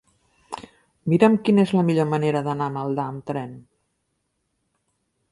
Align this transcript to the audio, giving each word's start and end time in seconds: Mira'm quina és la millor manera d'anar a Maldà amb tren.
Mira'm 1.13 1.35
quina 1.49 1.65
és 1.67 1.73
la 1.79 1.83
millor 1.89 2.07
manera 2.13 2.41
d'anar 2.47 2.69
a 2.71 2.75
Maldà 2.77 3.05
amb 3.11 3.27
tren. 3.27 3.53